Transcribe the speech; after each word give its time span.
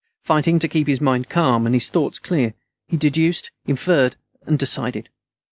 Fighting 0.23 0.57
to 0.57 0.67
keep 0.67 0.87
his 0.87 0.99
mind 0.99 1.29
calm 1.29 1.67
and 1.67 1.75
his 1.75 1.87
thoughts 1.89 2.17
clear, 2.17 2.55
he 2.87 2.97
deduced, 2.97 3.51
inferred, 3.67 4.15
and 4.47 4.57
decided. 4.57 5.09